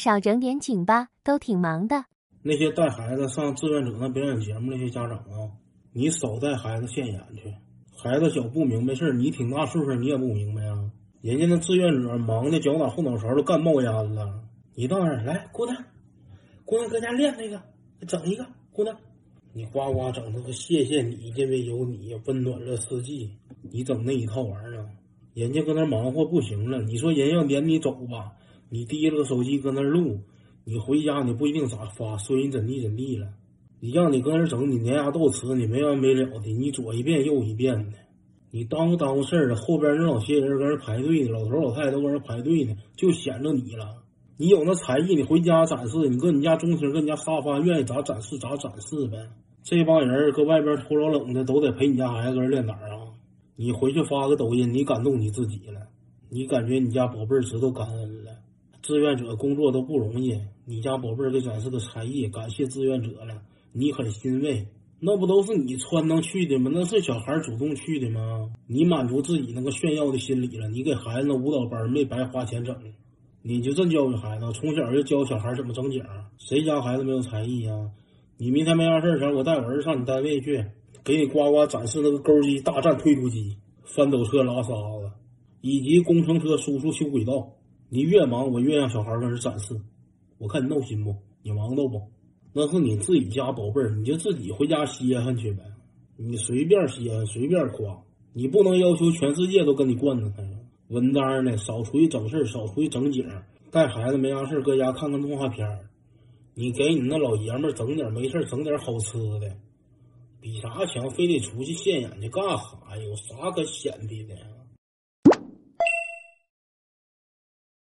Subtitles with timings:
[0.00, 2.04] 少整点景吧，都挺忙的。
[2.40, 5.50] 那些带孩子上志愿者那表演节目那些家长啊，
[5.92, 7.52] 你少带孩子现眼去。
[7.96, 10.88] 孩子小不明白事儿，你挺大岁数，你也不明白啊。
[11.20, 14.40] 人家那志愿者忙的脚打后脑勺都干冒烟了，
[14.76, 15.76] 你到那儿来，姑娘，
[16.64, 17.60] 姑娘搁家练那个，
[18.06, 18.96] 整一个姑娘，
[19.52, 23.28] 你呱呱整那个谢谢你，因为有你温暖了四季，
[23.62, 24.88] 你整那一套玩意儿，
[25.34, 28.30] 人家搁那忙活不行了，你说人要撵你走吧，
[28.70, 30.20] 你提了个手机搁那录，
[30.64, 33.28] 你回家你不一定咋发，说人怎地怎地了。
[33.80, 37.98] 你让你搁那整，你粘牙斗齿，你没完没了的，你左一遍右一遍的，
[38.50, 39.56] 你耽误耽误事儿了。
[39.56, 44.02] 后边那老些人搁那排队呢，老头老太太都搁那排队呢，就显着你了。
[44.36, 49.30] 你有那才艺，你回家展示，你搁你家中厅，搁你家沙发，愿意咋展示咋展示呗。
[49.62, 52.98] 这帮人搁外边偷老冷的，都得陪你家孩子搁这练胆啊。
[53.56, 55.88] 你回去发个抖音，你感动你自己了，
[56.28, 58.30] 你感觉你家宝贝儿知道感恩了。
[58.80, 63.42] 志愿者工作都不容易，你家宝贝儿给展示的才艺，感谢志愿者了。
[63.72, 64.66] 你很欣慰，
[65.00, 66.70] 那不都是你撺能去的吗？
[66.72, 68.50] 那是小孩主动去的吗？
[68.66, 70.68] 你满足自己那个炫耀的心理了。
[70.68, 72.74] 你给孩子那舞蹈班没白花钱整，
[73.42, 76.02] 你就这教育孩子，从小就教小孩怎么整景。
[76.38, 77.90] 谁家孩子没有才艺呀？
[78.36, 80.64] 你明天没啥事儿前，我带我儿子上你单位去，
[81.04, 85.10] 给你呱呱展示那个钩机、大战推土机、翻斗车拉沙子，
[85.60, 87.52] 以及工程车叔叔修轨道。
[87.90, 89.80] 你越忙，我越让小孩跟这展示。
[90.36, 91.16] 我看你闹心不？
[91.42, 92.02] 你忙到不？
[92.52, 95.62] 那是你自己家宝贝儿，你就自己回家歇歇去呗。
[96.16, 100.58] 你随便歇，随便夸，你不能要求全世界都跟你惯着他呀。
[100.88, 103.26] 稳当的，少出去整事儿，少出去整景。
[103.70, 105.88] 带孩子没啥事儿，搁家看看动画片儿。
[106.54, 109.56] 你给你那老爷们儿整点没事儿整点好吃的，
[110.40, 111.08] 比啥强？
[111.10, 113.02] 非得出去现眼去干啥呀？
[113.02, 114.57] 有啥可显摆的？